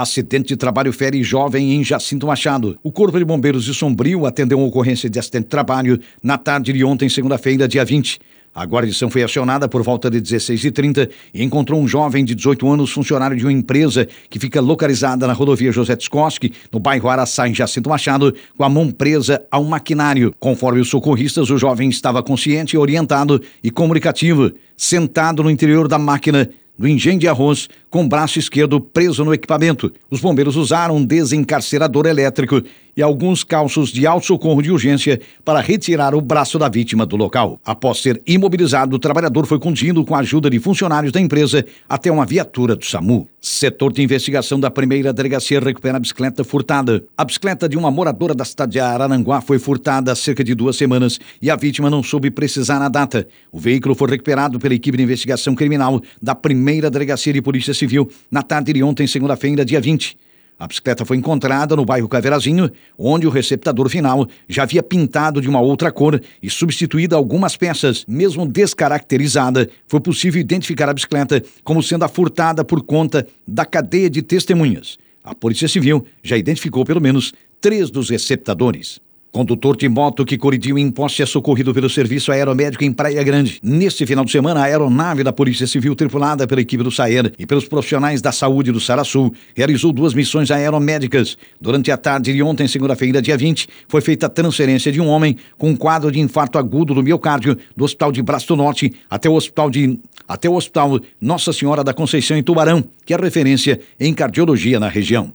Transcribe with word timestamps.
Acidente 0.00 0.48
de 0.48 0.56
trabalho 0.56 0.94
fere 0.94 1.22
jovem 1.22 1.74
em 1.74 1.84
Jacinto 1.84 2.26
Machado. 2.26 2.78
O 2.82 2.90
Corpo 2.90 3.18
de 3.18 3.24
Bombeiros 3.24 3.66
de 3.66 3.74
Sombrio 3.74 4.24
atendeu 4.24 4.56
uma 4.56 4.66
ocorrência 4.66 5.10
de 5.10 5.18
acidente 5.18 5.44
de 5.44 5.50
trabalho 5.50 6.00
na 6.22 6.38
tarde 6.38 6.72
de 6.72 6.82
ontem, 6.82 7.06
segunda-feira, 7.06 7.68
dia 7.68 7.84
20. 7.84 8.18
A 8.54 8.64
guarnição 8.64 9.10
foi 9.10 9.22
acionada 9.22 9.68
por 9.68 9.82
volta 9.82 10.10
de 10.10 10.18
16h30 10.18 11.10
e 11.34 11.44
encontrou 11.44 11.78
um 11.78 11.86
jovem 11.86 12.24
de 12.24 12.34
18 12.34 12.66
anos, 12.66 12.90
funcionário 12.90 13.36
de 13.36 13.44
uma 13.44 13.52
empresa 13.52 14.08
que 14.30 14.38
fica 14.38 14.58
localizada 14.58 15.26
na 15.26 15.34
rodovia 15.34 15.70
José 15.70 15.94
Tskoski, 15.94 16.50
no 16.72 16.80
bairro 16.80 17.10
Araçá, 17.10 17.46
em 17.46 17.54
Jacinto 17.54 17.90
Machado, 17.90 18.34
com 18.56 18.64
a 18.64 18.70
mão 18.70 18.90
presa 18.90 19.42
a 19.50 19.58
um 19.58 19.64
maquinário. 19.64 20.34
Conforme 20.40 20.80
os 20.80 20.88
socorristas, 20.88 21.50
o 21.50 21.58
jovem 21.58 21.90
estava 21.90 22.22
consciente, 22.22 22.74
orientado 22.74 23.38
e 23.62 23.70
comunicativo, 23.70 24.50
sentado 24.74 25.42
no 25.42 25.50
interior 25.50 25.86
da 25.86 25.98
máquina 25.98 26.48
do 26.80 26.88
engenho 26.88 27.18
de 27.18 27.28
arroz 27.28 27.68
com 27.90 28.02
o 28.02 28.08
braço 28.08 28.38
esquerdo 28.38 28.80
preso 28.80 29.22
no 29.22 29.34
equipamento. 29.34 29.92
Os 30.10 30.18
bombeiros 30.18 30.56
usaram 30.56 30.96
um 30.96 31.04
desencarcerador 31.04 32.06
elétrico 32.06 32.62
e 33.00 33.02
alguns 33.02 33.42
calços 33.42 33.90
de 33.90 34.06
alto 34.06 34.26
socorro 34.26 34.60
de 34.60 34.70
urgência 34.70 35.18
para 35.42 35.58
retirar 35.58 36.14
o 36.14 36.20
braço 36.20 36.58
da 36.58 36.68
vítima 36.68 37.06
do 37.06 37.16
local. 37.16 37.58
Após 37.64 38.02
ser 38.02 38.20
imobilizado, 38.26 38.94
o 38.94 38.98
trabalhador 38.98 39.46
foi 39.46 39.58
conduzido 39.58 40.04
com 40.04 40.14
a 40.14 40.18
ajuda 40.18 40.50
de 40.50 40.58
funcionários 40.58 41.10
da 41.10 41.18
empresa 41.18 41.64
até 41.88 42.12
uma 42.12 42.26
viatura 42.26 42.76
do 42.76 42.84
SAMU. 42.84 43.26
Setor 43.40 43.90
de 43.90 44.02
investigação 44.02 44.60
da 44.60 44.70
primeira 44.70 45.14
delegacia 45.14 45.60
recupera 45.60 45.96
a 45.96 46.00
bicicleta 46.00 46.44
furtada. 46.44 47.02
A 47.16 47.24
bicicleta 47.24 47.66
de 47.66 47.78
uma 47.78 47.90
moradora 47.90 48.34
da 48.34 48.44
cidade 48.44 48.72
de 48.72 48.80
Araranguá 48.80 49.40
foi 49.40 49.58
furtada 49.58 50.12
há 50.12 50.14
cerca 50.14 50.44
de 50.44 50.54
duas 50.54 50.76
semanas 50.76 51.18
e 51.40 51.50
a 51.50 51.56
vítima 51.56 51.88
não 51.88 52.02
soube 52.02 52.30
precisar 52.30 52.82
a 52.82 52.88
data. 52.90 53.26
O 53.50 53.58
veículo 53.58 53.94
foi 53.94 54.10
recuperado 54.10 54.58
pela 54.58 54.74
equipe 54.74 54.98
de 54.98 55.02
investigação 55.02 55.54
criminal 55.54 56.02
da 56.20 56.34
primeira 56.34 56.90
delegacia 56.90 57.32
de 57.32 57.40
polícia 57.40 57.72
civil 57.72 58.10
na 58.30 58.42
tarde 58.42 58.74
de 58.74 58.82
ontem, 58.82 59.06
segunda-feira, 59.06 59.64
dia 59.64 59.80
20. 59.80 60.18
A 60.60 60.66
bicicleta 60.66 61.06
foi 61.06 61.16
encontrada 61.16 61.74
no 61.74 61.86
bairro 61.86 62.06
Caveirazinho, 62.06 62.70
onde 62.98 63.26
o 63.26 63.30
receptador 63.30 63.88
final 63.88 64.28
já 64.46 64.64
havia 64.64 64.82
pintado 64.82 65.40
de 65.40 65.48
uma 65.48 65.58
outra 65.58 65.90
cor 65.90 66.20
e 66.42 66.50
substituído 66.50 67.16
algumas 67.16 67.56
peças. 67.56 68.04
Mesmo 68.06 68.46
descaracterizada, 68.46 69.70
foi 69.86 70.00
possível 70.00 70.38
identificar 70.38 70.90
a 70.90 70.92
bicicleta 70.92 71.42
como 71.64 71.82
sendo 71.82 72.04
a 72.04 72.08
furtada 72.08 72.62
por 72.62 72.82
conta 72.82 73.26
da 73.48 73.64
cadeia 73.64 74.10
de 74.10 74.20
testemunhas. 74.20 74.98
A 75.24 75.34
Polícia 75.34 75.66
Civil 75.66 76.04
já 76.22 76.36
identificou 76.36 76.84
pelo 76.84 77.00
menos 77.00 77.32
três 77.58 77.90
dos 77.90 78.10
receptadores. 78.10 79.00
Condutor 79.32 79.76
de 79.76 79.88
moto 79.88 80.24
que 80.24 80.36
colidiu 80.36 80.76
em 80.76 80.90
poste 80.90 81.22
é 81.22 81.26
socorrido 81.26 81.72
pelo 81.72 81.88
Serviço 81.88 82.32
Aeromédico 82.32 82.82
em 82.82 82.92
Praia 82.92 83.22
Grande. 83.22 83.60
Neste 83.62 84.04
final 84.04 84.24
de 84.24 84.32
semana, 84.32 84.58
a 84.58 84.64
aeronave 84.64 85.22
da 85.22 85.32
Polícia 85.32 85.68
Civil, 85.68 85.94
tripulada 85.94 86.48
pela 86.48 86.60
equipe 86.60 86.82
do 86.82 86.90
SAER 86.90 87.32
e 87.38 87.46
pelos 87.46 87.64
profissionais 87.64 88.20
da 88.20 88.32
saúde 88.32 88.72
do 88.72 88.80
Sarasul, 88.80 89.32
realizou 89.54 89.92
duas 89.92 90.14
missões 90.14 90.50
aeromédicas. 90.50 91.38
Durante 91.60 91.92
a 91.92 91.96
tarde 91.96 92.32
de 92.32 92.42
ontem, 92.42 92.66
segunda-feira, 92.66 93.22
dia 93.22 93.36
20, 93.36 93.68
foi 93.86 94.00
feita 94.00 94.26
a 94.26 94.28
transferência 94.28 94.90
de 94.90 95.00
um 95.00 95.06
homem 95.06 95.36
com 95.56 95.70
um 95.70 95.76
quadro 95.76 96.10
de 96.10 96.18
infarto 96.18 96.58
agudo 96.58 96.92
do 96.92 97.02
miocárdio 97.02 97.56
do 97.76 97.84
Hospital 97.84 98.10
de 98.10 98.22
Braço 98.22 98.48
do 98.48 98.56
Norte 98.56 98.92
até 99.08 99.28
o 99.28 99.34
Hospital 99.34 99.70
de 99.70 99.96
até 100.26 100.48
o 100.48 100.54
Hospital 100.54 100.98
Nossa 101.20 101.52
Senhora 101.52 101.84
da 101.84 101.94
Conceição 101.94 102.36
em 102.36 102.42
Tubarão, 102.42 102.84
que 103.04 103.14
é 103.14 103.16
referência 103.16 103.80
em 103.98 104.12
cardiologia 104.12 104.80
na 104.80 104.88
região. 104.88 105.32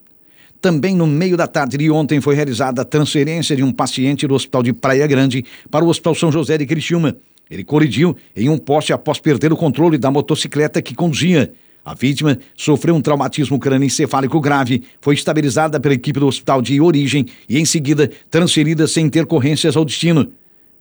Também 0.62 0.96
no 0.96 1.06
meio 1.06 1.38
da 1.38 1.48
tarde 1.48 1.78
de 1.78 1.92
ontem 1.92 2.20
foi 2.20 2.36
realizada 2.36 2.82
a 2.82 2.86
transferência 2.86 3.56
de 3.56 3.64
um 3.64 3.72
paciente 3.72 4.28
do 4.28 4.34
Hospital 4.34 4.64
de 4.64 4.74
Praia 4.74 5.06
Grande 5.06 5.46
para 5.70 5.86
o 5.86 5.90
Hospital 5.90 6.16
São 6.16 6.32
José 6.32 6.58
de 6.58 6.66
Criciúma. 6.66 7.16
Ele 7.50 7.64
colidiu 7.64 8.16
em 8.36 8.50
um 8.50 8.58
poste 8.58 8.92
após 8.92 9.20
perder 9.20 9.54
o 9.54 9.58
controle 9.58 9.98
da 9.98 10.10
motocicleta 10.10 10.82
que 10.82 10.96
conduzia. 10.96 11.54
A 11.84 11.94
vítima 11.94 12.40
sofreu 12.56 12.96
um 12.96 13.02
traumatismo 13.02 13.60
crânioencefálico 13.60 14.42
grave, 14.42 14.82
foi 15.00 15.14
estabilizada 15.14 15.80
pela 15.80 15.94
equipe 15.94 16.20
do 16.20 16.26
hospital 16.26 16.60
de 16.60 16.82
origem 16.82 17.28
e, 17.48 17.60
em 17.60 17.66
seguida, 17.66 18.10
transferida 18.32 18.88
sem 18.88 19.06
intercorrências 19.06 19.78
ao 19.78 19.86
destino. 19.86 20.32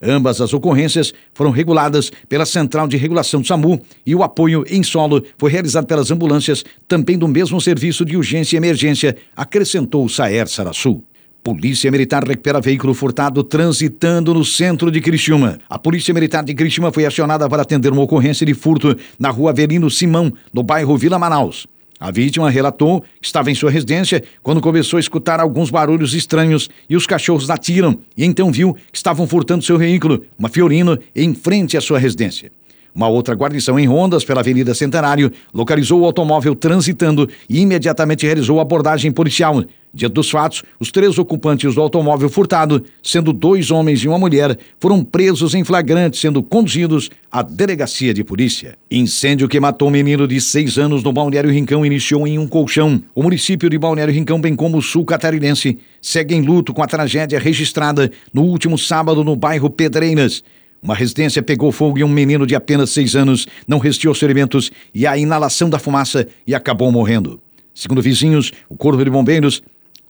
Ambas 0.01 0.41
as 0.41 0.53
ocorrências 0.53 1.13
foram 1.33 1.51
reguladas 1.51 2.11
pela 2.27 2.45
Central 2.45 2.87
de 2.87 2.97
Regulação 2.97 3.43
SAMU 3.43 3.81
e 4.05 4.13
o 4.13 4.23
apoio 4.23 4.63
em 4.69 4.83
solo 4.83 5.23
foi 5.37 5.51
realizado 5.51 5.85
pelas 5.85 6.11
ambulâncias, 6.11 6.63
também 6.87 7.17
do 7.17 7.27
mesmo 7.27 7.59
serviço 7.61 8.03
de 8.03 8.17
urgência 8.17 8.55
e 8.55 8.57
emergência, 8.57 9.15
acrescentou 9.35 10.07
Saer 10.09 10.47
Sarasul. 10.47 11.03
Polícia 11.45 11.91
Militar 11.91 12.27
recupera 12.27 12.59
veículo 12.59 12.95
furtado 12.95 13.43
transitando 13.43 14.33
no 14.33 14.43
centro 14.43 14.89
de 14.89 14.99
Criciúma. 14.99 15.59
A 15.69 15.77
Polícia 15.77 16.11
Militar 16.11 16.43
de 16.43 16.55
Criciúma 16.55 16.91
foi 16.91 17.05
acionada 17.05 17.47
para 17.47 17.61
atender 17.61 17.93
uma 17.93 18.01
ocorrência 18.01 18.45
de 18.45 18.55
furto 18.55 18.97
na 19.19 19.29
rua 19.29 19.51
Avelino 19.51 19.89
Simão, 19.91 20.33
no 20.51 20.63
bairro 20.63 20.97
Vila 20.97 21.19
Manaus. 21.19 21.67
A 21.99 22.11
vítima 22.11 22.49
relatou 22.49 23.01
que 23.21 23.25
estava 23.25 23.49
em 23.49 23.55
sua 23.55 23.71
residência 23.71 24.23
quando 24.43 24.59
começou 24.59 24.97
a 24.97 24.99
escutar 24.99 25.39
alguns 25.39 25.69
barulhos 25.69 26.13
estranhos 26.13 26.69
e 26.89 26.95
os 26.95 27.07
cachorros 27.07 27.47
latiram 27.47 27.99
e 28.17 28.25
então 28.25 28.51
viu 28.51 28.73
que 28.91 28.97
estavam 28.97 29.25
furtando 29.25 29.63
seu 29.63 29.77
veículo, 29.77 30.25
uma 30.37 30.49
Fiorino, 30.49 30.99
em 31.15 31.33
frente 31.33 31.77
à 31.77 31.81
sua 31.81 31.97
residência. 31.97 32.51
Uma 32.95 33.09
outra 33.09 33.35
guarnição 33.35 33.77
em 33.77 33.85
rondas 33.85 34.23
pela 34.23 34.39
Avenida 34.39 34.73
Centenário 34.73 35.29
localizou 35.53 35.99
o 35.99 36.05
automóvel 36.05 36.55
transitando 36.55 37.29
e 37.49 37.59
imediatamente 37.59 38.25
realizou 38.25 38.57
abordagem 38.61 39.11
policial. 39.11 39.61
Dia 39.93 40.07
dos 40.07 40.29
fatos, 40.29 40.63
os 40.79 40.91
três 40.91 41.17
ocupantes 41.17 41.75
do 41.75 41.81
automóvel 41.81 42.29
furtado, 42.29 42.83
sendo 43.03 43.33
dois 43.33 43.69
homens 43.69 43.99
e 43.99 44.07
uma 44.07 44.17
mulher, 44.17 44.57
foram 44.79 45.03
presos 45.03 45.53
em 45.53 45.63
flagrante, 45.63 46.17
sendo 46.17 46.41
conduzidos 46.41 47.09
à 47.29 47.41
delegacia 47.41 48.13
de 48.13 48.23
polícia. 48.23 48.77
Incêndio 48.89 49.49
que 49.49 49.59
matou 49.59 49.89
um 49.89 49.91
menino 49.91 50.25
de 50.25 50.39
seis 50.39 50.77
anos 50.77 51.03
no 51.03 51.11
Balneário 51.11 51.51
Rincão 51.51 51.85
iniciou 51.85 52.25
em 52.25 52.39
um 52.39 52.47
colchão. 52.47 53.01
O 53.13 53.23
município 53.23 53.69
de 53.69 53.77
Balneário 53.77 54.13
Rincão, 54.13 54.39
bem 54.39 54.55
como 54.55 54.77
o 54.77 54.81
sul 54.81 55.03
catarinense, 55.03 55.77
segue 56.01 56.33
em 56.33 56.41
luto 56.41 56.73
com 56.73 56.83
a 56.83 56.87
tragédia 56.87 57.39
registrada 57.39 58.09
no 58.33 58.43
último 58.43 58.77
sábado 58.77 59.21
no 59.21 59.35
bairro 59.35 59.69
Pedreiras. 59.69 60.43
Uma 60.85 60.93
residência 60.93 61.41
pegou 61.41 61.71
fogo 61.71 61.97
e 61.97 62.03
um 62.03 62.07
menino 62.07 62.45
de 62.45 62.53
apenas 62.53 62.91
seis 62.91 63.15
anos 63.15 63.47
não 63.67 63.79
resistiu 63.79 64.11
aos 64.11 64.19
ferimentos 64.19 64.71
e 64.93 65.07
à 65.07 65.17
inalação 65.17 65.67
da 65.67 65.79
fumaça 65.79 66.27
e 66.45 66.53
acabou 66.53 66.91
morrendo. 66.91 67.41
Segundo 67.73 68.03
vizinhos, 68.03 68.51
o 68.69 68.77
Corpo 68.77 69.03
de 69.03 69.09
Bombeiros 69.09 69.63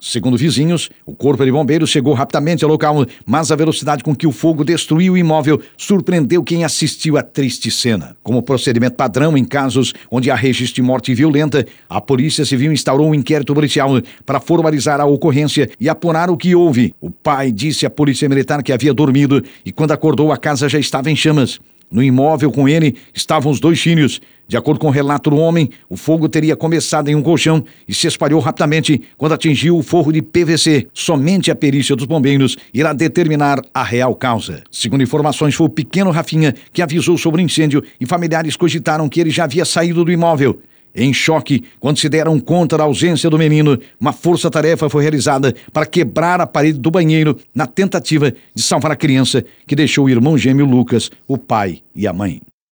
Segundo 0.07 0.37
vizinhos, 0.37 0.91
o 1.03 1.15
corpo 1.15 1.43
de 1.43 1.51
bombeiros 1.51 1.89
chegou 1.89 2.13
rapidamente 2.13 2.63
ao 2.63 2.69
local, 2.69 3.03
mas 3.25 3.51
a 3.51 3.55
velocidade 3.55 4.03
com 4.03 4.15
que 4.15 4.27
o 4.27 4.31
fogo 4.31 4.63
destruiu 4.63 5.13
o 5.13 5.17
imóvel 5.17 5.59
surpreendeu 5.75 6.43
quem 6.43 6.63
assistiu 6.63 7.17
à 7.17 7.23
triste 7.23 7.71
cena. 7.71 8.15
Como 8.21 8.43
procedimento 8.43 8.95
padrão 8.95 9.35
em 9.35 9.43
casos 9.43 9.95
onde 10.11 10.29
há 10.29 10.35
registro 10.35 10.75
de 10.75 10.81
morte 10.83 11.11
violenta, 11.15 11.65
a 11.89 11.99
Polícia 11.99 12.45
Civil 12.45 12.71
instaurou 12.71 13.09
um 13.09 13.15
inquérito 13.15 13.55
policial 13.55 13.99
para 14.23 14.39
formalizar 14.39 15.01
a 15.01 15.05
ocorrência 15.05 15.71
e 15.79 15.89
apurar 15.89 16.29
o 16.29 16.37
que 16.37 16.53
houve. 16.53 16.93
O 17.01 17.09
pai 17.09 17.51
disse 17.51 17.83
à 17.83 17.89
Polícia 17.89 18.29
Militar 18.29 18.61
que 18.61 18.71
havia 18.71 18.93
dormido 18.93 19.43
e 19.65 19.71
quando 19.71 19.91
acordou 19.91 20.31
a 20.31 20.37
casa 20.37 20.69
já 20.69 20.77
estava 20.77 21.09
em 21.09 21.15
chamas. 21.15 21.59
No 21.91 22.03
imóvel 22.03 22.51
com 22.51 22.67
ele 22.67 22.95
estavam 23.13 23.51
os 23.51 23.59
dois 23.59 23.79
filhos. 23.79 24.19
De 24.47 24.55
acordo 24.55 24.79
com 24.79 24.87
o 24.87 24.91
relato 24.91 25.29
do 25.29 25.37
homem, 25.37 25.69
o 25.89 25.97
fogo 25.97 26.29
teria 26.29 26.55
começado 26.55 27.09
em 27.09 27.15
um 27.15 27.21
colchão 27.21 27.63
e 27.87 27.93
se 27.93 28.05
espalhou 28.05 28.39
rapidamente 28.39 29.01
quando 29.17 29.33
atingiu 29.33 29.77
o 29.77 29.81
forro 29.81 30.11
de 30.11 30.21
PVC. 30.21 30.87
Somente 30.93 31.49
a 31.49 31.55
perícia 31.55 31.95
dos 31.95 32.05
bombeiros 32.05 32.55
irá 32.73 32.93
determinar 32.93 33.59
a 33.73 33.83
real 33.83 34.13
causa. 34.13 34.63
Segundo 34.69 35.01
informações, 35.01 35.55
foi 35.55 35.65
o 35.65 35.69
pequeno 35.69 36.11
Rafinha 36.11 36.53
que 36.71 36.81
avisou 36.81 37.17
sobre 37.17 37.41
o 37.41 37.45
incêndio 37.45 37.83
e 37.99 38.05
familiares 38.05 38.55
cogitaram 38.55 39.09
que 39.09 39.19
ele 39.19 39.31
já 39.31 39.45
havia 39.45 39.65
saído 39.65 40.05
do 40.05 40.11
imóvel. 40.11 40.59
Em 40.95 41.13
choque, 41.13 41.65
quando 41.77 41.99
se 41.99 42.07
deram 42.07 42.39
conta 42.39 42.77
da 42.77 42.85
ausência 42.85 43.29
do 43.29 43.37
menino, 43.37 43.77
uma 43.99 44.13
força-tarefa 44.13 44.89
foi 44.89 45.01
realizada 45.01 45.53
para 45.73 45.85
quebrar 45.85 46.39
a 46.39 46.47
parede 46.47 46.79
do 46.79 46.89
banheiro 46.89 47.37
na 47.53 47.67
tentativa 47.67 48.33
de 48.53 48.61
salvar 48.63 48.91
a 48.91 48.95
criança 48.95 49.43
que 49.67 49.75
deixou 49.75 50.05
o 50.05 50.09
irmão 50.09 50.37
gêmeo 50.37 50.65
Lucas, 50.65 51.11
o 51.27 51.37
pai 51.37 51.81
e 51.93 52.07
a 52.07 52.13
mãe. 52.13 52.41